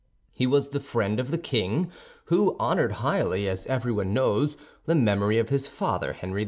He 0.31 0.47
was 0.47 0.69
the 0.69 0.79
friend 0.79 1.19
of 1.19 1.29
the 1.29 1.37
king, 1.37 1.91
who 2.25 2.57
honored 2.59 2.93
highly, 3.03 3.47
as 3.47 3.67
everyone 3.67 4.15
knows, 4.15 4.57
the 4.87 4.95
memory 4.95 5.37
of 5.37 5.49
his 5.49 5.67
father, 5.67 6.13
Henry 6.13 6.39
IV. 6.39 6.39